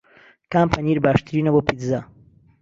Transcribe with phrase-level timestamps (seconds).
[0.51, 1.99] کام پەنیر باشترینە بۆ پیتزا؟